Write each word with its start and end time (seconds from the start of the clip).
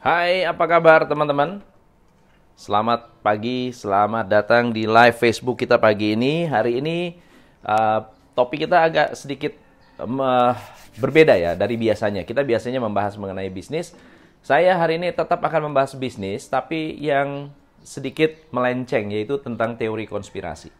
Hai, 0.00 0.48
apa 0.48 0.64
kabar 0.64 1.04
teman-teman? 1.04 1.60
Selamat 2.56 3.12
pagi, 3.20 3.68
selamat 3.68 4.32
datang 4.32 4.72
di 4.72 4.88
live 4.88 5.12
Facebook 5.12 5.60
kita 5.60 5.76
pagi 5.76 6.16
ini. 6.16 6.48
Hari 6.48 6.80
ini 6.80 7.20
uh, 7.60 8.08
topik 8.32 8.64
kita 8.64 8.80
agak 8.80 9.12
sedikit 9.12 9.52
um, 10.00 10.24
uh, 10.24 10.56
berbeda 10.96 11.36
ya 11.36 11.52
dari 11.52 11.76
biasanya. 11.76 12.24
Kita 12.24 12.40
biasanya 12.40 12.80
membahas 12.80 13.20
mengenai 13.20 13.52
bisnis. 13.52 13.92
Saya 14.40 14.72
hari 14.80 14.96
ini 14.96 15.12
tetap 15.12 15.36
akan 15.44 15.68
membahas 15.68 15.92
bisnis, 15.92 16.48
tapi 16.48 16.96
yang 16.96 17.52
sedikit 17.84 18.32
melenceng 18.56 19.12
yaitu 19.12 19.36
tentang 19.36 19.76
teori 19.76 20.08
konspirasi. 20.08 20.72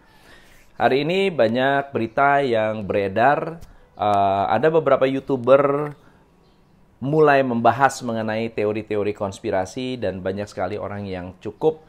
Hari 0.81 1.05
ini 1.05 1.29
banyak 1.29 1.93
berita 1.93 2.41
yang 2.41 2.89
beredar. 2.89 3.61
Uh, 4.01 4.49
ada 4.49 4.73
beberapa 4.73 5.05
youtuber 5.05 5.93
mulai 7.01 7.41
membahas 7.41 8.05
mengenai 8.05 8.53
teori-teori 8.53 9.17
konspirasi 9.17 9.97
dan 9.97 10.21
banyak 10.21 10.45
sekali 10.45 10.77
orang 10.77 11.09
yang 11.09 11.33
cukup 11.41 11.81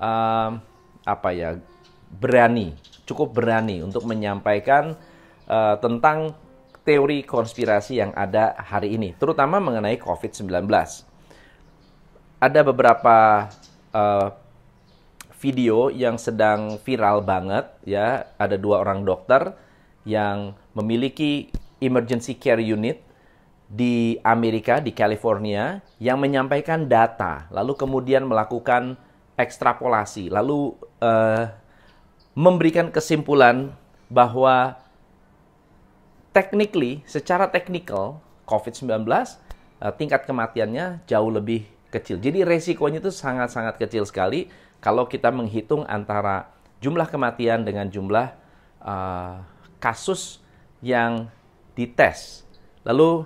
uh, 0.00 0.56
apa 1.04 1.28
ya 1.36 1.60
berani, 2.08 2.72
cukup 3.04 3.36
berani 3.36 3.84
untuk 3.84 4.08
menyampaikan 4.08 4.96
uh, 5.44 5.76
tentang 5.76 6.32
teori 6.84 7.24
konspirasi 7.24 8.00
yang 8.00 8.12
ada 8.16 8.56
hari 8.56 8.96
ini, 8.96 9.12
terutama 9.16 9.60
mengenai 9.60 10.00
COVID-19. 10.00 10.68
Ada 12.40 12.60
beberapa 12.60 13.48
uh, 13.92 14.28
video 15.40 15.92
yang 15.92 16.16
sedang 16.16 16.80
viral 16.80 17.20
banget 17.20 17.68
ya, 17.84 18.32
ada 18.40 18.56
dua 18.56 18.80
orang 18.80 19.04
dokter 19.04 19.52
yang 20.08 20.56
memiliki 20.76 21.52
emergency 21.80 22.36
care 22.36 22.60
unit 22.60 23.13
di 23.68 24.20
Amerika, 24.22 24.78
di 24.78 24.92
California, 24.92 25.80
yang 25.98 26.20
menyampaikan 26.20 26.84
data, 26.84 27.48
lalu 27.50 27.74
kemudian 27.74 28.28
melakukan 28.28 28.94
ekstrapolasi, 29.34 30.30
lalu 30.30 30.76
uh, 31.02 31.50
memberikan 32.36 32.90
kesimpulan 32.90 33.74
bahwa 34.10 34.78
technically, 36.34 37.02
secara 37.08 37.48
teknikal, 37.50 38.20
COVID-19 38.44 39.08
uh, 39.08 39.24
eh, 39.80 39.92
tingkat 39.96 40.28
kematiannya 40.28 41.02
jauh 41.08 41.32
lebih 41.32 41.64
kecil. 41.88 42.20
Jadi 42.20 42.42
resikonya 42.44 43.00
itu 43.00 43.14
sangat-sangat 43.14 43.80
kecil 43.80 44.04
sekali 44.04 44.50
kalau 44.82 45.08
kita 45.08 45.32
menghitung 45.32 45.86
antara 45.88 46.52
jumlah 46.82 47.08
kematian 47.08 47.64
dengan 47.64 47.88
jumlah 47.88 48.34
uh, 48.84 49.40
kasus 49.80 50.44
yang 50.84 51.32
dites. 51.72 52.44
Lalu 52.84 53.24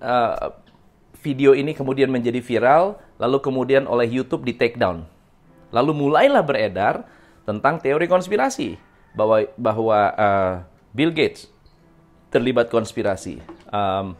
uh, 0.00 0.56
video 1.20 1.52
ini 1.52 1.76
kemudian 1.76 2.08
menjadi 2.08 2.40
viral, 2.40 2.96
lalu 3.20 3.38
kemudian 3.44 3.84
oleh 3.84 4.08
YouTube 4.08 4.42
di 4.48 4.56
take 4.56 4.80
down. 4.80 5.04
Lalu 5.70 5.94
mulailah 5.94 6.42
beredar 6.42 7.06
tentang 7.46 7.78
teori 7.78 8.10
konspirasi 8.10 8.74
bahwa 9.14 9.46
bahwa 9.54 9.98
uh, 10.16 10.54
Bill 10.90 11.14
Gates 11.14 11.46
terlibat 12.32 12.72
konspirasi. 12.72 13.38
Um, 13.70 14.18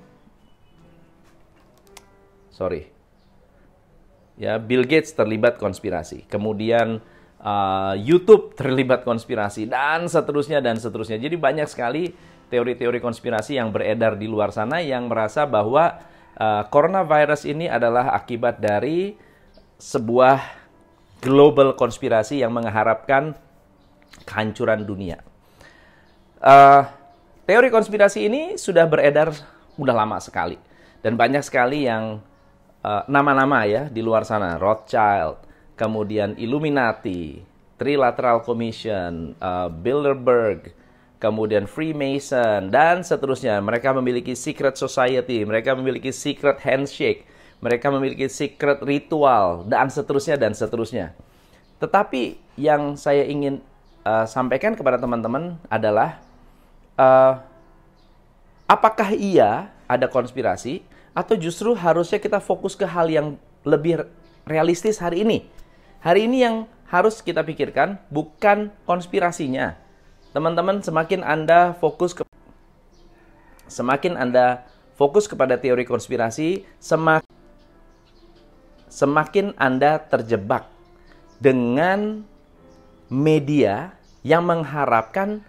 sorry, 2.55 2.93
ya 4.39 4.61
Bill 4.63 4.87
Gates 4.87 5.11
terlibat 5.17 5.59
konspirasi. 5.59 6.29
Kemudian 6.31 7.03
uh, 7.43 7.95
YouTube 7.99 8.55
terlibat 8.55 9.03
konspirasi 9.03 9.67
dan 9.67 10.07
seterusnya 10.07 10.63
dan 10.63 10.79
seterusnya. 10.79 11.19
Jadi 11.19 11.35
banyak 11.35 11.67
sekali 11.67 12.15
teori-teori 12.51 12.99
konspirasi 12.99 13.57
yang 13.57 13.71
beredar 13.71 14.19
di 14.19 14.27
luar 14.27 14.51
sana 14.51 14.83
yang 14.83 15.07
merasa 15.07 15.47
bahwa 15.47 16.03
uh, 16.35 16.67
coronavirus 16.69 17.47
ini 17.47 17.71
adalah 17.71 18.11
akibat 18.13 18.59
dari 18.59 19.15
sebuah 19.81 20.43
global 21.23 21.79
konspirasi 21.79 22.43
yang 22.43 22.53
mengharapkan 22.53 23.39
kehancuran 24.27 24.85
dunia. 24.85 25.23
Uh, 26.43 26.85
teori 27.47 27.71
konspirasi 27.71 28.27
ini 28.27 28.43
sudah 28.59 28.85
beredar 28.89 29.33
sudah 29.77 29.97
lama 29.97 30.21
sekali 30.21 30.57
dan 31.01 31.17
banyak 31.17 31.45
sekali 31.45 31.89
yang 31.89 32.21
uh, 32.85 33.03
nama-nama 33.09 33.65
uh, 33.65 33.69
ya 33.69 33.83
di 33.89 34.01
luar 34.05 34.25
sana 34.25 34.57
Rothschild, 34.57 35.41
kemudian 35.77 36.37
Illuminati, 36.37 37.41
Trilateral 37.81 38.45
Commission, 38.45 39.37
uh, 39.41 39.69
Bilderberg, 39.69 40.80
kemudian 41.21 41.69
Freemason, 41.69 42.73
dan 42.73 43.05
seterusnya. 43.05 43.61
Mereka 43.61 43.93
memiliki 43.93 44.33
secret 44.33 44.81
society, 44.81 45.45
mereka 45.45 45.77
memiliki 45.77 46.11
secret 46.11 46.59
handshake, 46.65 47.29
mereka 47.61 47.93
memiliki 47.93 48.27
secret 48.27 48.81
ritual, 48.81 49.69
dan 49.69 49.93
seterusnya, 49.93 50.41
dan 50.41 50.57
seterusnya. 50.57 51.13
Tetapi 51.77 52.41
yang 52.57 52.97
saya 52.97 53.29
ingin 53.29 53.61
uh, 54.03 54.25
sampaikan 54.25 54.73
kepada 54.73 54.97
teman-teman 54.97 55.61
adalah, 55.69 56.25
uh, 56.97 57.37
apakah 58.65 59.13
iya 59.13 59.69
ada 59.85 60.09
konspirasi, 60.09 60.81
atau 61.13 61.37
justru 61.37 61.77
harusnya 61.77 62.17
kita 62.17 62.41
fokus 62.41 62.73
ke 62.73 62.89
hal 62.89 63.13
yang 63.13 63.37
lebih 63.61 64.09
realistis 64.49 64.97
hari 64.97 65.21
ini? 65.21 65.45
Hari 66.01 66.25
ini 66.25 66.49
yang 66.49 66.65
harus 66.89 67.21
kita 67.21 67.45
pikirkan 67.45 68.01
bukan 68.09 68.73
konspirasinya, 68.89 69.77
Teman-teman, 70.31 70.79
semakin 70.79 71.27
Anda 71.27 71.75
fokus 71.75 72.15
ke 72.15 72.23
semakin 73.67 74.15
Anda 74.15 74.67
fokus 74.95 75.27
kepada 75.27 75.59
teori 75.59 75.83
konspirasi, 75.83 76.63
semak, 76.79 77.27
semakin 78.87 79.59
Anda 79.59 79.99
terjebak 79.99 80.71
dengan 81.43 82.23
media 83.11 83.99
yang 84.23 84.47
mengharapkan 84.47 85.43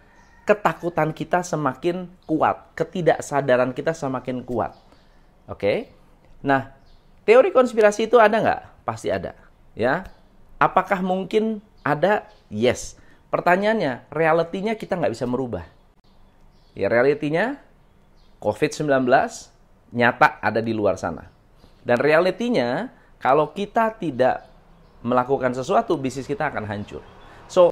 ketakutan 0.50 1.14
kita 1.14 1.46
semakin 1.46 2.10
kuat, 2.26 2.74
ketidaksadaran 2.74 3.78
kita 3.78 3.94
semakin 3.94 4.42
kuat. 4.42 4.74
Oke? 5.46 5.58
Okay? 5.62 5.78
Nah, 6.42 6.74
teori 7.22 7.54
konspirasi 7.54 8.10
itu 8.10 8.18
ada 8.18 8.42
nggak? 8.42 8.62
Pasti 8.82 9.14
ada. 9.14 9.38
Ya. 9.78 10.10
Apakah 10.58 11.06
mungkin 11.06 11.62
ada? 11.86 12.26
Yes. 12.50 13.01
Pertanyaannya, 13.32 14.12
realitinya 14.12 14.76
kita 14.76 15.00
nggak 15.00 15.16
bisa 15.16 15.24
merubah. 15.24 15.64
Ya, 16.76 16.92
realitinya 16.92 17.56
COVID-19 18.44 19.08
nyata 19.96 20.44
ada 20.44 20.60
di 20.60 20.76
luar 20.76 21.00
sana. 21.00 21.32
Dan 21.80 22.04
realitinya, 22.04 22.92
kalau 23.24 23.56
kita 23.56 23.96
tidak 23.96 24.52
melakukan 25.00 25.56
sesuatu, 25.56 25.96
bisnis 25.96 26.28
kita 26.28 26.52
akan 26.52 26.68
hancur. 26.68 27.00
So, 27.48 27.72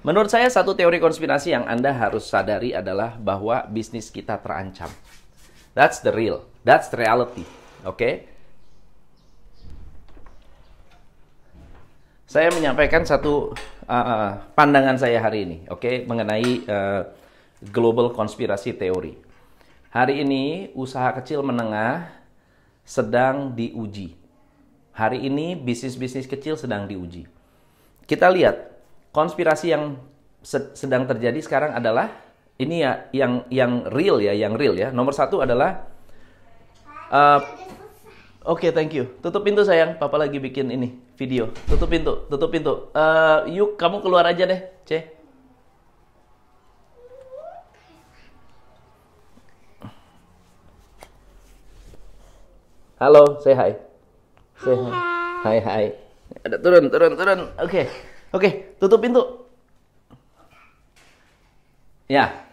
menurut 0.00 0.32
saya 0.32 0.48
satu 0.48 0.72
teori 0.72 0.96
konspirasi 0.96 1.52
yang 1.52 1.68
Anda 1.68 1.92
harus 1.92 2.24
sadari 2.24 2.72
adalah 2.72 3.20
bahwa 3.20 3.68
bisnis 3.68 4.08
kita 4.08 4.40
terancam. 4.40 4.88
That's 5.76 6.00
the 6.00 6.10
real. 6.10 6.48
That's 6.64 6.88
the 6.88 7.04
reality. 7.04 7.44
Oke? 7.84 8.00
Okay? 8.00 8.14
Saya 12.26 12.50
menyampaikan 12.50 13.06
satu 13.06 13.54
uh, 13.86 14.30
pandangan 14.52 14.98
saya 14.98 15.22
hari 15.22 15.46
ini, 15.46 15.56
oke, 15.70 15.80
okay, 15.80 15.94
mengenai 16.04 16.66
uh, 16.66 17.02
global 17.70 18.12
konspirasi 18.12 18.74
teori. 18.76 19.16
Hari 19.94 20.20
ini 20.20 20.74
usaha 20.76 21.08
kecil 21.16 21.40
menengah 21.40 22.10
sedang 22.84 23.56
diuji. 23.56 24.12
Hari 24.92 25.24
ini 25.24 25.56
bisnis-bisnis 25.56 26.28
kecil 26.28 26.60
sedang 26.60 26.84
diuji. 26.84 27.24
Kita 28.04 28.28
lihat 28.28 28.76
konspirasi 29.10 29.72
yang 29.72 29.98
sedang 30.76 31.08
terjadi 31.08 31.40
sekarang 31.42 31.74
adalah 31.74 32.12
ini 32.56 32.84
ya 32.84 33.08
yang 33.10 33.42
yang 33.50 33.88
real 33.90 34.20
ya, 34.20 34.36
yang 34.36 34.54
real 34.54 34.76
ya. 34.76 34.92
Nomor 34.92 35.16
satu 35.16 35.40
adalah 35.42 35.88
uh, 37.10 37.40
Oke, 38.46 38.70
okay, 38.70 38.70
thank 38.70 38.94
you. 38.94 39.10
Tutup 39.18 39.42
pintu 39.42 39.66
sayang, 39.66 39.98
papa 39.98 40.14
lagi 40.22 40.38
bikin 40.38 40.70
ini 40.70 41.05
video. 41.16 41.50
Tutup 41.64 41.88
pintu, 41.88 42.28
tutup 42.28 42.52
pintu. 42.52 42.92
Uh, 42.92 43.48
yuk, 43.48 43.80
kamu 43.80 44.04
keluar 44.04 44.28
aja 44.28 44.44
deh, 44.44 44.60
C. 44.84 45.16
Halo, 52.96 53.40
say 53.44 53.52
hi. 53.52 53.76
Say 54.60 54.72
hi. 54.72 54.92
Hai, 55.44 55.58
hai. 55.60 55.86
Ada 56.48 56.56
turun, 56.60 56.88
turun, 56.88 57.12
turun. 57.12 57.40
Oke. 57.60 57.68
Okay. 57.68 57.84
Oke, 58.32 58.40
okay, 58.40 58.52
tutup 58.80 59.00
pintu. 59.04 59.22
Ya. 62.08 62.44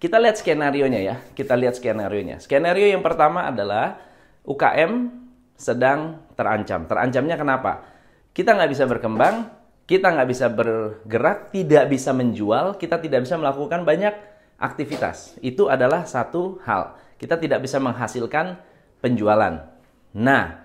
Kita 0.00 0.16
lihat 0.16 0.40
skenario-nya 0.40 1.00
ya. 1.04 1.16
Kita 1.36 1.52
lihat 1.52 1.76
skenario-nya. 1.76 2.40
Skenario 2.40 2.88
yang 2.88 3.04
pertama 3.04 3.44
adalah 3.44 4.00
UKM 4.48 5.12
sedang 5.60 6.24
terancam. 6.32 6.88
Terancamnya 6.88 7.36
kenapa? 7.36 7.84
Kita 8.32 8.56
nggak 8.56 8.70
bisa 8.72 8.88
berkembang, 8.88 9.52
kita 9.84 10.08
nggak 10.08 10.28
bisa 10.32 10.46
bergerak, 10.48 11.52
tidak 11.52 11.92
bisa 11.92 12.16
menjual, 12.16 12.80
kita 12.80 12.96
tidak 12.96 13.28
bisa 13.28 13.36
melakukan 13.36 13.84
banyak 13.84 14.16
aktivitas. 14.56 15.36
Itu 15.44 15.68
adalah 15.68 16.08
satu 16.08 16.56
hal. 16.64 16.96
Kita 17.20 17.36
tidak 17.36 17.60
bisa 17.60 17.76
menghasilkan 17.76 18.56
penjualan. 19.04 19.68
Nah, 20.16 20.64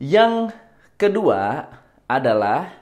yang 0.00 0.48
kedua 0.96 1.68
adalah 2.08 2.72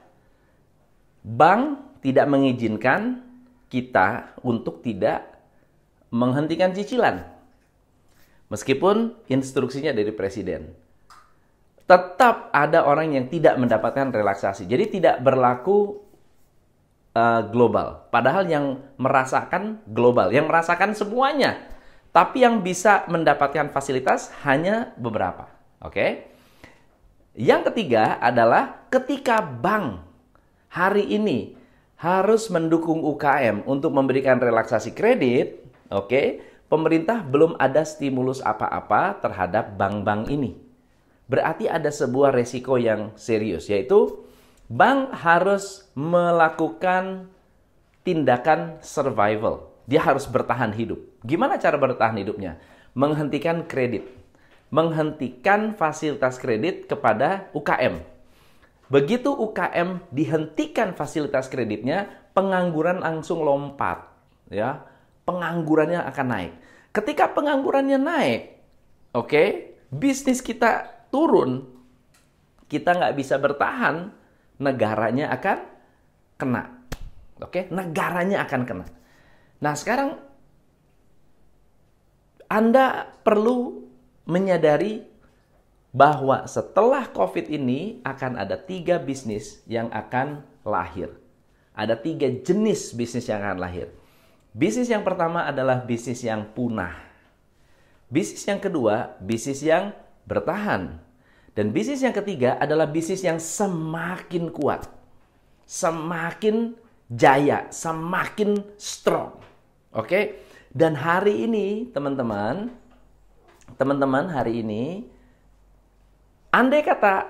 bank 1.26 1.62
tidak 2.06 2.30
mengizinkan 2.30 3.26
kita 3.66 4.38
untuk 4.46 4.80
tidak 4.86 5.26
menghentikan 6.14 6.72
cicilan. 6.72 7.38
Meskipun 8.48 9.16
instruksinya 9.28 9.92
dari 9.92 10.12
presiden. 10.12 10.72
Tetap 11.88 12.52
ada 12.52 12.84
orang 12.84 13.16
yang 13.16 13.28
tidak 13.32 13.56
mendapatkan 13.56 14.12
relaksasi. 14.12 14.68
Jadi 14.68 15.00
tidak 15.00 15.24
berlaku 15.24 16.00
uh, 17.16 17.42
global. 17.48 18.08
Padahal 18.12 18.44
yang 18.48 18.80
merasakan 19.00 19.80
global, 19.88 20.32
yang 20.32 20.48
merasakan 20.48 20.92
semuanya. 20.92 21.56
Tapi 22.12 22.44
yang 22.44 22.64
bisa 22.64 23.04
mendapatkan 23.08 23.68
fasilitas 23.72 24.32
hanya 24.44 24.92
beberapa. 24.96 25.48
Oke. 25.84 25.92
Okay? 25.92 26.10
Yang 27.38 27.70
ketiga 27.70 28.18
adalah 28.18 28.88
ketika 28.90 29.38
bank 29.38 30.02
hari 30.74 31.06
ini 31.06 31.54
harus 31.98 32.50
mendukung 32.50 33.02
UKM 33.02 33.62
untuk 33.66 33.94
memberikan 33.94 34.42
relaksasi 34.42 34.94
kredit, 34.94 35.62
oke, 35.90 36.10
okay, 36.10 36.26
pemerintah 36.68 37.24
belum 37.24 37.56
ada 37.56 37.82
stimulus 37.82 38.44
apa-apa 38.44 39.18
terhadap 39.24 39.74
bank-bank 39.74 40.28
ini. 40.28 40.54
Berarti 41.28 41.68
ada 41.68 41.92
sebuah 41.92 42.32
resiko 42.32 42.80
yang 42.80 43.12
serius, 43.16 43.68
yaitu 43.68 44.24
bank 44.68 45.12
harus 45.12 45.88
melakukan 45.92 47.28
tindakan 48.04 48.80
survival. 48.80 49.68
Dia 49.84 50.04
harus 50.04 50.24
bertahan 50.24 50.72
hidup. 50.72 51.00
Gimana 51.24 51.60
cara 51.60 51.76
bertahan 51.76 52.16
hidupnya? 52.16 52.60
Menghentikan 52.96 53.64
kredit. 53.64 54.08
Menghentikan 54.68 55.72
fasilitas 55.76 56.36
kredit 56.36 56.88
kepada 56.88 57.48
UKM. 57.56 58.00
Begitu 58.88 59.28
UKM 59.28 60.00
dihentikan 60.08 60.96
fasilitas 60.96 61.52
kreditnya, 61.52 62.08
pengangguran 62.32 63.04
langsung 63.04 63.44
lompat, 63.44 64.08
ya. 64.48 64.84
Penganggurannya 65.28 66.00
akan 66.08 66.26
naik. 66.32 66.52
Ketika 66.88 67.28
penganggurannya 67.36 68.00
naik, 68.00 68.40
oke, 69.12 69.28
okay, 69.28 69.48
bisnis 69.92 70.40
kita 70.40 70.88
turun, 71.12 71.69
kita 72.64 72.96
nggak 72.96 73.12
bisa 73.12 73.36
bertahan, 73.36 74.08
negaranya 74.56 75.28
akan 75.36 75.58
kena. 76.40 76.64
Oke, 77.44 77.69
negaranya 77.69 78.48
akan 78.48 78.62
kena. 78.64 78.86
Nah, 79.60 79.75
sekarang 79.76 80.16
Anda 82.48 83.12
perlu 83.20 83.84
menyadari 84.25 85.04
bahwa 85.92 86.44
setelah 86.44 87.08
COVID 87.12 87.48
ini 87.48 88.00
akan 88.04 88.40
ada 88.40 88.56
tiga 88.60 89.00
bisnis 89.00 89.64
yang 89.64 89.88
akan 89.92 90.44
lahir. 90.64 91.12
Ada 91.72 91.96
tiga 91.96 92.28
jenis 92.28 92.92
bisnis 92.92 93.28
yang 93.28 93.40
akan 93.40 93.60
lahir. 93.60 93.88
Bisnis 94.56 94.88
yang 94.88 95.04
pertama 95.04 95.44
adalah 95.44 95.84
bisnis 95.84 96.24
yang 96.24 96.48
punah. 96.56 96.96
Bisnis 98.08 98.44
yang 98.48 98.58
kedua, 98.58 99.16
bisnis 99.20 99.60
yang 99.60 99.92
bertahan. 100.24 100.96
Dan 101.52 101.74
bisnis 101.74 102.00
yang 102.00 102.14
ketiga 102.14 102.56
adalah 102.56 102.86
bisnis 102.86 103.20
yang 103.20 103.36
semakin 103.36 104.48
kuat, 104.48 104.86
semakin 105.66 106.78
jaya, 107.10 107.66
semakin 107.68 108.62
strong. 108.78 109.36
Oke? 109.92 110.44
Dan 110.72 110.94
hari 110.94 111.48
ini, 111.48 111.88
teman-teman, 111.90 112.70
teman-teman, 113.74 114.30
hari 114.30 114.62
ini 114.64 115.08
andai 116.54 116.80
kata 116.80 117.28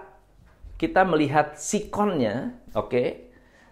kita 0.79 1.03
melihat 1.03 1.59
sikonnya, 1.59 2.55
oke? 2.75 3.27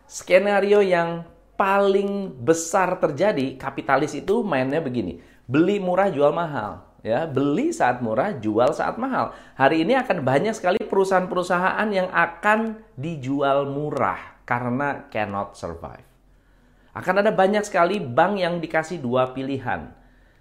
Skenario 0.07 0.83
yang 0.83 1.23
paling 1.57 2.37
besar 2.45 3.01
terjadi 3.01 3.57
kapitalis 3.57 4.13
itu 4.15 4.45
mainnya 4.45 4.79
begini. 4.79 5.21
Beli 5.49 5.81
murah 5.81 6.13
jual 6.13 6.31
mahal 6.31 6.87
ya 7.07 7.23
beli 7.31 7.71
saat 7.71 8.03
murah, 8.03 8.35
jual 8.35 8.75
saat 8.75 8.99
mahal. 8.99 9.31
Hari 9.55 9.87
ini 9.87 9.95
akan 9.95 10.27
banyak 10.27 10.59
sekali 10.59 10.83
perusahaan-perusahaan 10.83 11.87
yang 11.95 12.11
akan 12.11 12.83
dijual 12.99 13.71
murah 13.71 14.43
karena 14.43 15.07
cannot 15.15 15.55
survive. 15.55 16.03
Akan 16.91 17.23
ada 17.23 17.31
banyak 17.31 17.63
sekali 17.63 18.03
bank 18.03 18.43
yang 18.43 18.59
dikasih 18.59 18.99
dua 18.99 19.31
pilihan. 19.31 19.95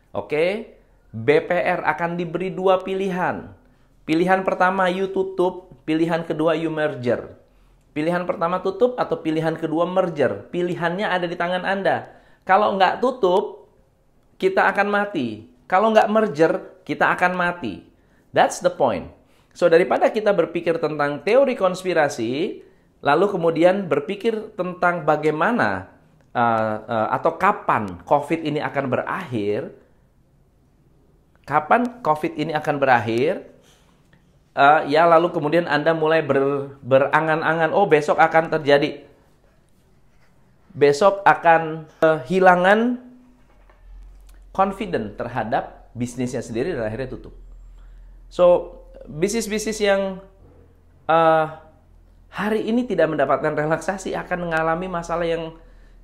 Oke, 0.09 0.73
BPR 1.13 1.85
akan 1.85 2.17
diberi 2.17 2.49
dua 2.49 2.81
pilihan. 2.81 3.53
Pilihan 4.07 4.41
pertama 4.41 4.89
you 4.89 5.11
tutup, 5.13 5.69
pilihan 5.85 6.25
kedua 6.25 6.57
you 6.57 6.73
merger. 6.73 7.37
Pilihan 7.95 8.27
pertama 8.27 8.59
tutup 8.59 8.99
atau 8.99 9.23
pilihan 9.23 9.55
kedua 9.55 9.87
merger. 9.87 10.51
Pilihannya 10.51 11.07
ada 11.07 11.23
di 11.23 11.39
tangan 11.39 11.63
Anda. 11.63 12.11
Kalau 12.43 12.75
nggak 12.75 12.99
tutup, 12.99 13.71
kita 14.35 14.67
akan 14.67 14.91
mati. 14.91 15.47
Kalau 15.63 15.95
nggak 15.95 16.11
merger, 16.11 16.83
kita 16.83 17.15
akan 17.15 17.39
mati. 17.39 17.87
That's 18.35 18.59
the 18.59 18.67
point. 18.67 19.07
So 19.55 19.71
daripada 19.71 20.11
kita 20.11 20.35
berpikir 20.35 20.75
tentang 20.83 21.23
teori 21.23 21.55
konspirasi, 21.55 22.59
lalu 22.99 23.25
kemudian 23.31 23.87
berpikir 23.87 24.51
tentang 24.59 25.07
bagaimana 25.07 25.87
uh, 26.35 26.75
uh, 26.83 27.07
atau 27.15 27.39
kapan 27.39 28.03
COVID 28.03 28.43
ini 28.43 28.59
akan 28.59 28.91
berakhir, 28.91 29.71
kapan 31.47 32.03
COVID 32.03 32.35
ini 32.35 32.51
akan 32.51 32.75
berakhir, 32.75 33.54
uh, 34.55 34.81
ya 34.87 35.05
lalu 35.05 35.29
kemudian 35.35 35.67
Anda 35.67 35.91
mulai 35.91 36.23
ber, 36.23 36.71
berangan-angan, 36.81 37.75
oh 37.75 37.85
besok 37.85 38.17
akan 38.17 38.49
terjadi, 38.49 39.03
besok 40.71 41.21
akan 41.27 41.85
kehilangan 42.01 42.99
confident 44.55 45.19
terhadap 45.19 45.91
bisnisnya 45.91 46.39
sendiri 46.39 46.75
dan 46.75 46.87
akhirnya 46.87 47.11
tutup. 47.11 47.35
So, 48.31 48.75
bisnis-bisnis 49.07 49.79
yang 49.79 50.19
uh, 51.07 51.45
hari 52.31 52.67
ini 52.67 52.83
tidak 52.83 53.11
mendapatkan 53.11 53.55
relaksasi 53.55 54.11
akan 54.15 54.51
mengalami 54.51 54.91
masalah 54.91 55.23
yang 55.23 55.55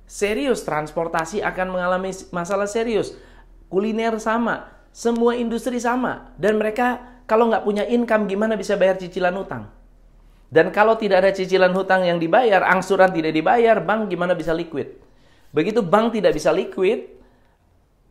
serius. 0.08 0.64
Transportasi 0.64 1.44
akan 1.44 1.76
mengalami 1.76 2.12
masalah 2.32 2.64
serius. 2.64 3.12
Kuliner 3.68 4.16
sama, 4.16 4.72
semua 4.92 5.36
industri 5.36 5.76
sama. 5.76 6.32
Dan 6.40 6.56
mereka 6.56 7.11
kalau 7.24 7.48
nggak 7.48 7.64
punya 7.64 7.84
income 7.88 8.28
gimana 8.28 8.54
bisa 8.58 8.74
bayar 8.76 8.98
cicilan 8.98 9.34
utang? 9.36 9.70
Dan 10.52 10.68
kalau 10.68 11.00
tidak 11.00 11.24
ada 11.24 11.32
cicilan 11.32 11.72
hutang 11.72 12.04
yang 12.04 12.20
dibayar, 12.20 12.60
angsuran 12.68 13.08
tidak 13.08 13.32
dibayar, 13.32 13.80
bank 13.80 14.12
gimana 14.12 14.36
bisa 14.36 14.52
liquid? 14.52 15.00
Begitu 15.48 15.80
bank 15.80 16.12
tidak 16.12 16.36
bisa 16.36 16.52
liquid, 16.52 17.08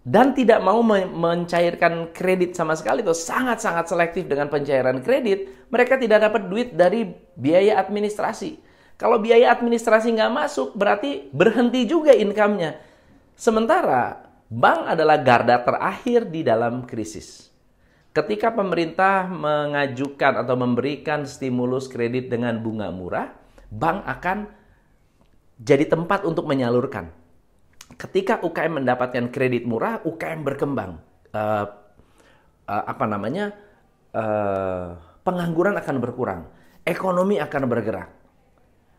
dan 0.01 0.34
tidak 0.34 0.58
mau 0.65 0.82
mencairkan 0.82 2.10
kredit 2.10 2.58
sama 2.58 2.74
sekali 2.74 3.06
itu 3.06 3.13
sangat-sangat 3.13 3.86
selektif 3.86 4.25
dengan 4.25 4.50
pencairan 4.50 5.06
kredit, 5.06 5.70
mereka 5.70 6.01
tidak 6.01 6.25
dapat 6.25 6.50
duit 6.50 6.74
dari 6.74 7.06
biaya 7.38 7.77
administrasi. 7.77 8.58
Kalau 8.98 9.22
biaya 9.22 9.53
administrasi 9.53 10.10
nggak 10.18 10.34
masuk, 10.34 10.74
berarti 10.74 11.30
berhenti 11.30 11.86
juga 11.86 12.18
income-nya. 12.18 12.82
Sementara 13.38 14.25
bank 14.50 14.98
adalah 14.98 15.22
garda 15.22 15.62
terakhir 15.62 16.25
di 16.34 16.41
dalam 16.41 16.89
krisis. 16.89 17.50
Ketika 18.12 18.51
pemerintah 18.51 19.27
mengajukan 19.32 20.44
atau 20.44 20.56
memberikan 20.60 21.24
stimulus 21.24 21.88
kredit 21.88 22.27
dengan 22.27 22.60
bunga 22.60 22.91
murah, 22.91 23.32
bank 23.72 24.03
akan 24.03 24.38
jadi 25.63 25.88
tempat 25.88 26.27
untuk 26.27 26.44
menyalurkan 26.44 27.22
ketika 28.01 28.39
UKM 28.44 28.84
mendapatkan 28.84 29.32
kredit 29.34 29.68
murah, 29.68 30.00
UKM 30.03 30.41
berkembang. 30.46 31.01
Uh, 31.32 31.65
uh, 32.68 32.84
apa 32.88 33.06
namanya? 33.08 33.56
Uh, 34.12 35.00
pengangguran 35.24 35.77
akan 35.80 36.03
berkurang, 36.03 36.41
ekonomi 36.84 37.39
akan 37.39 37.63
bergerak. 37.63 38.12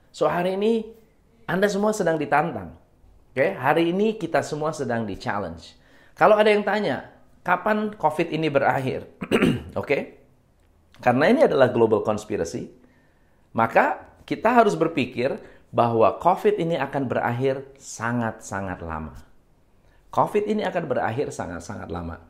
So 0.08 0.24
hari 0.24 0.56
ini 0.56 0.88
Anda 1.44 1.68
semua 1.68 1.92
sedang 1.92 2.16
ditantang. 2.16 2.80
Oke, 3.32 3.36
okay? 3.36 3.50
hari 3.56 3.92
ini 3.92 4.16
kita 4.16 4.40
semua 4.44 4.72
sedang 4.72 5.04
di 5.04 5.16
challenge. 5.16 5.76
Kalau 6.16 6.36
ada 6.36 6.48
yang 6.48 6.64
tanya, 6.64 7.11
kapan 7.42 7.94
COVID 7.94 8.30
ini 8.30 8.48
berakhir? 8.48 9.06
Oke, 9.74 9.76
okay? 9.76 10.02
karena 11.02 11.30
ini 11.30 11.46
adalah 11.46 11.70
global 11.70 12.02
conspiracy, 12.06 12.70
maka 13.54 14.14
kita 14.22 14.50
harus 14.50 14.78
berpikir 14.78 15.36
bahwa 15.74 16.18
COVID 16.20 16.60
ini 16.62 16.78
akan 16.78 17.10
berakhir 17.10 17.66
sangat-sangat 17.76 18.78
lama. 18.84 19.16
COVID 20.12 20.44
ini 20.44 20.62
akan 20.62 20.84
berakhir 20.84 21.32
sangat-sangat 21.32 21.88
lama. 21.88 22.20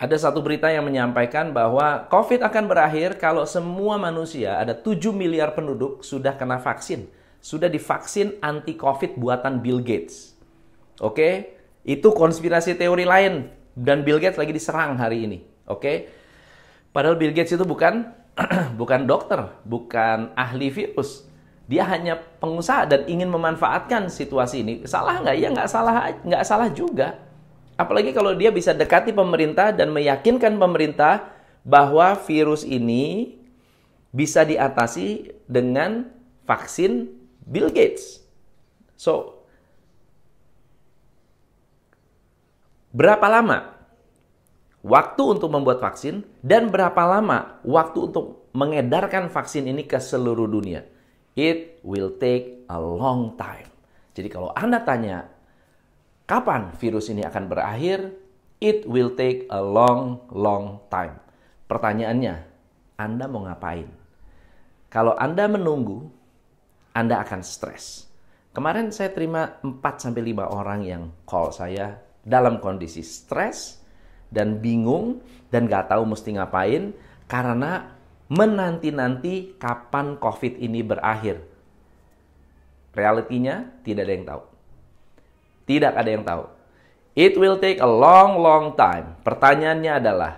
Ada 0.00 0.28
satu 0.28 0.42
berita 0.42 0.66
yang 0.72 0.88
menyampaikan 0.88 1.52
bahwa 1.54 2.08
COVID 2.10 2.40
akan 2.42 2.64
berakhir 2.66 3.20
kalau 3.20 3.46
semua 3.46 4.00
manusia, 4.00 4.56
ada 4.58 4.74
7 4.74 5.12
miliar 5.12 5.52
penduduk, 5.52 6.02
sudah 6.02 6.34
kena 6.34 6.58
vaksin. 6.58 7.06
Sudah 7.40 7.68
divaksin 7.68 8.40
anti-COVID 8.40 9.20
buatan 9.20 9.60
Bill 9.60 9.80
Gates. 9.84 10.34
Oke, 11.00 11.56
itu 11.84 12.08
konspirasi 12.12 12.76
teori 12.76 13.04
lain. 13.04 13.59
Dan 13.74 14.02
Bill 14.02 14.18
Gates 14.18 14.38
lagi 14.38 14.50
diserang 14.54 14.98
hari 14.98 15.26
ini. 15.26 15.38
Oke, 15.70 16.10
Padahal 16.90 17.14
Bill 17.14 17.34
Gates 17.34 17.54
itu 17.54 17.62
bukan 17.62 18.10
bukan 18.80 19.06
dokter, 19.06 19.46
bukan 19.62 20.34
ahli 20.34 20.70
virus. 20.74 21.26
Dia 21.70 21.86
hanya 21.86 22.18
pengusaha 22.18 22.82
dan 22.82 23.06
ingin 23.06 23.30
memanfaatkan 23.30 24.10
situasi 24.10 24.66
ini. 24.66 24.74
Salah 24.90 25.22
nggak? 25.22 25.36
Ya 25.38 25.48
nggak 25.54 25.70
salah, 25.70 26.10
nggak 26.26 26.42
salah 26.42 26.68
juga. 26.74 27.22
Apalagi 27.78 28.10
kalau 28.10 28.34
dia 28.34 28.50
bisa 28.50 28.74
dekati 28.74 29.14
pemerintah 29.14 29.70
dan 29.70 29.94
meyakinkan 29.94 30.58
pemerintah 30.58 31.30
bahwa 31.62 32.18
virus 32.26 32.66
ini 32.66 33.38
bisa 34.10 34.42
diatasi 34.42 35.30
dengan 35.46 36.10
vaksin 36.42 37.06
Bill 37.46 37.70
Gates. 37.70 38.18
So, 38.98 39.39
berapa 42.90 43.26
lama 43.30 43.78
waktu 44.82 45.22
untuk 45.22 45.50
membuat 45.50 45.78
vaksin 45.78 46.26
dan 46.42 46.70
berapa 46.70 46.98
lama 47.06 47.62
waktu 47.62 48.10
untuk 48.10 48.50
mengedarkan 48.50 49.30
vaksin 49.30 49.70
ini 49.70 49.86
ke 49.86 49.98
seluruh 50.02 50.50
dunia? 50.50 50.82
It 51.38 51.78
will 51.86 52.18
take 52.18 52.66
a 52.66 52.78
long 52.78 53.38
time. 53.38 53.70
Jadi 54.12 54.28
kalau 54.28 54.50
Anda 54.52 54.82
tanya, 54.82 55.30
kapan 56.26 56.74
virus 56.74 57.08
ini 57.08 57.22
akan 57.22 57.46
berakhir? 57.46 58.12
It 58.60 58.84
will 58.84 59.16
take 59.16 59.48
a 59.48 59.62
long, 59.62 60.28
long 60.28 60.84
time. 60.92 61.16
Pertanyaannya, 61.70 62.34
Anda 63.00 63.24
mau 63.30 63.46
ngapain? 63.46 63.88
Kalau 64.90 65.14
Anda 65.16 65.46
menunggu, 65.48 66.10
Anda 66.92 67.22
akan 67.22 67.40
stres. 67.46 68.10
Kemarin 68.50 68.90
saya 68.90 69.14
terima 69.14 69.62
4-5 69.62 70.10
orang 70.50 70.80
yang 70.82 71.02
call 71.22 71.54
saya 71.54 72.09
dalam 72.24 72.60
kondisi 72.60 73.00
stres 73.00 73.80
dan 74.30 74.62
bingung 74.62 75.20
dan 75.50 75.66
gak 75.66 75.90
tahu 75.90 76.06
mesti 76.06 76.38
ngapain 76.38 76.94
karena 77.26 77.98
menanti-nanti 78.30 79.58
kapan 79.58 80.14
COVID 80.18 80.62
ini 80.62 80.86
berakhir. 80.86 81.42
Realitinya 82.94 83.66
tidak 83.82 84.06
ada 84.06 84.12
yang 84.14 84.26
tahu. 84.26 84.42
Tidak 85.66 85.92
ada 85.94 86.10
yang 86.10 86.24
tahu. 86.26 86.44
It 87.18 87.34
will 87.34 87.58
take 87.58 87.82
a 87.82 87.90
long, 87.90 88.38
long 88.38 88.78
time. 88.78 89.18
Pertanyaannya 89.26 89.92
adalah, 89.98 90.32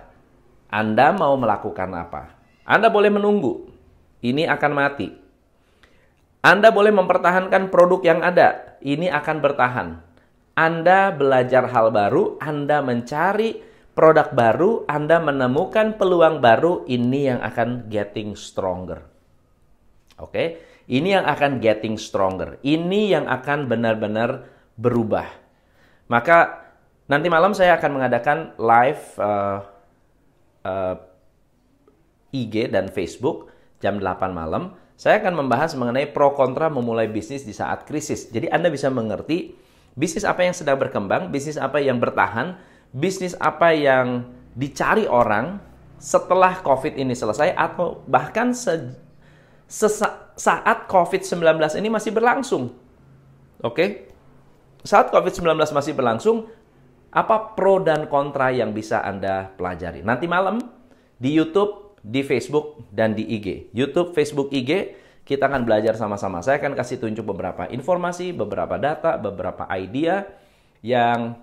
Anda 0.73 1.13
mau 1.13 1.37
melakukan 1.37 1.89
apa? 1.93 2.33
Anda 2.65 2.89
boleh 2.89 3.13
menunggu. 3.13 3.69
Ini 4.25 4.49
akan 4.49 4.71
mati. 4.73 5.09
Anda 6.41 6.73
boleh 6.73 6.91
mempertahankan 6.91 7.69
produk 7.69 8.01
yang 8.01 8.19
ada. 8.25 8.77
Ini 8.81 9.13
akan 9.13 9.37
bertahan. 9.37 9.87
Anda 10.53 11.09
belajar 11.09 11.65
hal 11.73 11.89
baru, 11.89 12.37
Anda 12.37 12.85
mencari 12.85 13.57
produk 13.97 14.33
baru, 14.33 14.85
Anda 14.85 15.17
menemukan 15.17 15.97
peluang 15.97 16.41
baru, 16.41 16.85
ini 16.85 17.29
yang 17.29 17.41
akan 17.41 17.89
getting 17.89 18.37
stronger. 18.37 19.01
Oke, 20.21 20.61
ini 20.85 21.15
yang 21.17 21.25
akan 21.25 21.57
getting 21.57 21.97
stronger. 21.97 22.61
Ini 22.61 23.17
yang 23.17 23.25
akan 23.25 23.65
benar-benar 23.65 24.45
berubah. 24.77 25.25
Maka 26.11 26.69
nanti 27.09 27.27
malam 27.33 27.57
saya 27.57 27.79
akan 27.81 27.91
mengadakan 27.97 28.37
live 28.61 29.03
uh, 29.17 29.59
uh, 30.67 30.95
IG 32.29 32.69
dan 32.69 32.93
Facebook 32.93 33.49
jam 33.81 33.97
8 33.97 34.29
malam. 34.29 34.77
Saya 34.93 35.17
akan 35.17 35.45
membahas 35.45 35.73
mengenai 35.73 36.13
pro 36.13 36.37
kontra 36.37 36.69
memulai 36.69 37.09
bisnis 37.09 37.41
di 37.41 37.51
saat 37.51 37.89
krisis. 37.89 38.29
Jadi 38.29 38.51
Anda 38.53 38.69
bisa 38.69 38.93
mengerti 38.93 39.55
bisnis 39.93 40.25
apa 40.25 40.45
yang 40.45 40.55
sedang 40.55 40.77
berkembang, 40.77 41.29
bisnis 41.29 41.57
apa 41.57 41.77
yang 41.77 42.01
bertahan, 42.01 42.57
bisnis 42.93 43.37
apa 43.37 43.73
yang 43.73 44.29
dicari 44.53 45.09
orang 45.09 45.57
setelah 45.97 46.59
COVID 46.61 46.99
ini 46.99 47.15
selesai 47.15 47.55
atau 47.55 48.03
bahkan 48.05 48.51
se 48.53 48.99
saat 50.33 50.85
COVID-19 50.85 51.57
ini 51.79 51.89
masih 51.89 52.11
berlangsung. 52.13 52.75
Oke? 53.63 53.73
Okay? 53.73 53.89
Saat 54.83 55.09
COVID-19 55.15 55.55
masih 55.71 55.95
berlangsung, 55.95 56.51
apa 57.13 57.55
pro 57.55 57.79
dan 57.79 58.09
kontra 58.11 58.51
yang 58.51 58.75
bisa 58.75 58.99
Anda 58.99 59.53
pelajari? 59.55 60.03
Nanti 60.03 60.27
malam 60.27 60.59
di 61.15 61.31
YouTube, 61.31 61.95
di 62.03 62.19
Facebook, 62.25 62.83
dan 62.91 63.15
di 63.15 63.23
IG. 63.23 63.71
YouTube, 63.71 64.11
Facebook, 64.11 64.51
IG, 64.51 64.99
kita 65.23 65.47
akan 65.47 65.63
belajar 65.63 65.95
sama-sama. 65.95 66.43
Saya 66.43 66.59
akan 66.59 66.75
kasih 66.75 66.99
tunjuk 66.99 67.23
beberapa 67.23 67.67
informasi, 67.71 68.35
beberapa 68.35 68.75
data, 68.75 69.15
beberapa 69.15 69.67
idea 69.71 70.27
yang 70.83 71.39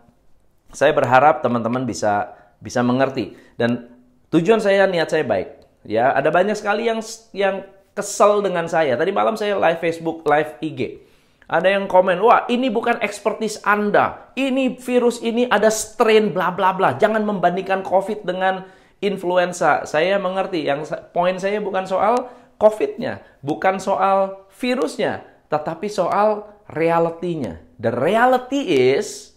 saya 0.71 0.93
berharap 0.93 1.41
teman-teman 1.41 1.89
bisa 1.89 2.37
bisa 2.61 2.85
mengerti. 2.85 3.35
Dan 3.57 3.89
tujuan 4.29 4.61
saya 4.61 4.85
niat 4.87 5.09
saya 5.09 5.25
baik. 5.25 5.49
Ya 5.89 6.13
ada 6.13 6.29
banyak 6.29 6.55
sekali 6.55 6.87
yang 6.87 7.01
yang 7.33 7.65
kesel 7.97 8.45
dengan 8.45 8.69
saya. 8.69 8.95
Tadi 9.01 9.11
malam 9.11 9.35
saya 9.35 9.57
live 9.57 9.81
Facebook 9.81 10.23
live 10.29 10.61
IG 10.61 11.11
ada 11.51 11.67
yang 11.67 11.91
komen 11.91 12.23
wah 12.23 12.47
ini 12.47 12.71
bukan 12.71 13.03
expertise 13.03 13.59
Anda. 13.67 14.31
Ini 14.39 14.79
virus 14.79 15.19
ini 15.19 15.51
ada 15.51 15.67
strain 15.67 16.31
bla 16.31 16.55
bla 16.55 16.71
bla. 16.71 16.95
Jangan 16.95 17.27
membandingkan 17.27 17.83
COVID 17.83 18.23
dengan 18.23 18.63
influenza. 19.03 19.83
Saya 19.83 20.23
mengerti. 20.23 20.63
Yang 20.63 20.95
poin 21.11 21.35
saya 21.43 21.59
bukan 21.59 21.91
soal 21.91 22.31
COVID-nya 22.61 23.25
bukan 23.41 23.81
soal 23.81 24.47
virusnya 24.61 25.25
tetapi 25.49 25.89
soal 25.89 26.47
realitinya 26.69 27.59
the 27.81 27.89
reality 27.91 28.93
is 28.93 29.31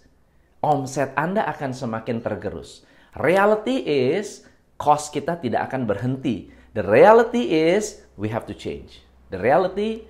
omset 0.63 1.12
Anda 1.20 1.44
akan 1.51 1.75
semakin 1.75 2.24
tergerus. 2.24 2.88
Reality 3.20 3.84
is 3.84 4.48
cost 4.80 5.12
kita 5.12 5.38
tidak 5.38 5.70
akan 5.70 5.86
berhenti. 5.86 6.50
The 6.74 6.82
reality 6.82 7.53
is 7.53 8.01
we 8.18 8.32
have 8.32 8.48
to 8.50 8.56
change. 8.56 9.03
The 9.30 9.38
reality 9.38 10.08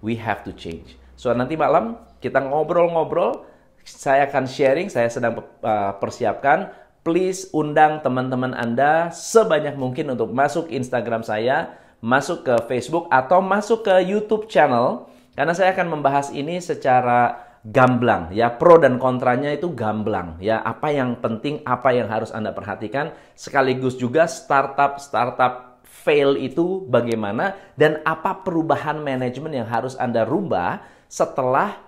we 0.00 0.16
have 0.16 0.46
to 0.48 0.54
change. 0.54 0.96
So 1.18 1.34
nanti 1.34 1.58
malam 1.58 2.00
kita 2.22 2.40
ngobrol-ngobrol, 2.40 3.44
saya 3.84 4.24
akan 4.30 4.48
sharing, 4.48 4.88
saya 4.88 5.12
sedang 5.12 5.44
uh, 5.60 5.92
persiapkan. 6.00 6.72
Please 7.04 7.52
undang 7.54 8.02
teman-teman 8.02 8.50
Anda 8.56 9.14
sebanyak 9.14 9.78
mungkin 9.78 10.10
untuk 10.10 10.34
masuk 10.34 10.66
Instagram 10.72 11.22
saya, 11.22 11.78
masuk 12.00 12.46
ke 12.46 12.54
Facebook 12.68 13.08
atau 13.08 13.40
masuk 13.40 13.86
ke 13.86 13.94
YouTube 14.04 14.46
channel 14.46 15.08
karena 15.36 15.52
saya 15.52 15.76
akan 15.76 16.00
membahas 16.00 16.32
ini 16.32 16.60
secara 16.60 17.44
gamblang 17.66 18.30
ya. 18.32 18.48
Pro 18.54 18.78
dan 18.78 18.96
kontranya 18.96 19.52
itu 19.52 19.74
gamblang 19.74 20.38
ya. 20.40 20.62
Apa 20.62 20.94
yang 20.94 21.18
penting 21.18 21.60
apa 21.66 21.92
yang 21.92 22.08
harus 22.08 22.30
Anda 22.32 22.54
perhatikan. 22.56 23.12
Sekaligus 23.36 23.98
juga 23.98 24.24
startup 24.30 25.02
startup 25.02 25.82
fail 25.86 26.38
itu 26.38 26.86
bagaimana 26.86 27.56
dan 27.74 28.02
apa 28.06 28.42
perubahan 28.44 29.00
manajemen 29.00 29.54
yang 29.54 29.68
harus 29.68 29.98
Anda 29.98 30.22
rubah 30.22 30.82
setelah 31.06 31.78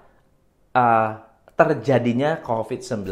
uh, 0.75 1.23
terjadinya 1.59 2.39
COVID-19 2.41 3.07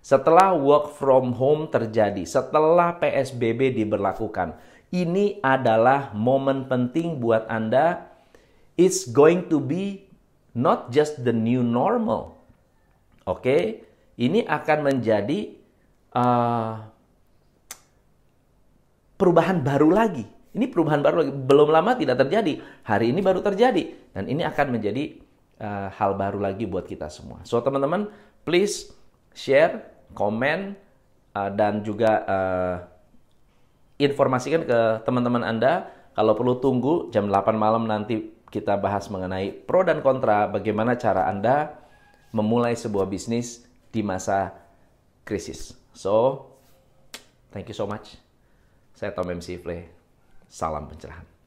setelah 0.00 0.56
work 0.56 0.96
from 0.96 1.36
home 1.36 1.68
terjadi 1.68 2.24
setelah 2.24 2.96
PSBB 2.96 3.76
diberlakukan 3.76 4.56
ini 4.90 5.38
adalah 5.42 6.10
momen 6.12 6.66
penting 6.66 7.22
buat 7.22 7.46
Anda 7.46 8.10
it's 8.80 9.06
going 9.06 9.50
to 9.52 9.60
be 9.60 10.08
not 10.56 10.90
just 10.90 11.22
the 11.22 11.34
new 11.34 11.60
normal. 11.60 12.40
Oke, 13.28 13.44
okay? 13.44 13.62
ini 14.18 14.42
akan 14.42 14.78
menjadi 14.90 15.54
uh, 16.16 16.82
perubahan 19.20 19.60
baru 19.60 19.92
lagi. 19.92 20.24
Ini 20.50 20.66
perubahan 20.66 21.04
baru 21.04 21.22
lagi. 21.22 21.32
Belum 21.36 21.68
lama 21.70 21.94
tidak 21.94 22.18
terjadi. 22.26 22.58
Hari 22.82 23.14
ini 23.14 23.20
baru 23.22 23.38
terjadi. 23.44 24.10
Dan 24.10 24.26
ini 24.26 24.42
akan 24.42 24.66
menjadi 24.74 25.20
uh, 25.62 25.94
hal 25.94 26.18
baru 26.18 26.42
lagi 26.42 26.66
buat 26.66 26.90
kita 26.90 27.06
semua. 27.06 27.44
So 27.46 27.62
teman-teman, 27.62 28.10
please 28.42 28.90
share, 29.30 29.86
komen, 30.18 30.74
uh, 31.38 31.50
dan 31.54 31.86
juga 31.86 32.26
uh, 32.26 32.74
informasikan 34.00 34.64
ke 34.64 34.80
teman-teman 35.04 35.44
Anda. 35.44 35.92
Kalau 36.16 36.34
perlu 36.34 36.58
tunggu 36.58 37.12
jam 37.14 37.28
8 37.28 37.54
malam 37.54 37.86
nanti 37.86 38.32
kita 38.50 38.74
bahas 38.80 39.06
mengenai 39.06 39.54
pro 39.54 39.86
dan 39.86 40.02
kontra 40.02 40.50
bagaimana 40.50 40.98
cara 40.98 41.30
Anda 41.30 41.78
memulai 42.34 42.74
sebuah 42.74 43.06
bisnis 43.06 43.62
di 43.94 44.02
masa 44.02 44.54
krisis. 45.22 45.78
So, 45.94 46.46
thank 47.54 47.70
you 47.70 47.76
so 47.76 47.86
much. 47.86 48.18
Saya 48.94 49.14
Tom 49.14 49.30
MC 49.30 49.58
Play. 49.62 49.86
Salam 50.50 50.90
pencerahan. 50.90 51.39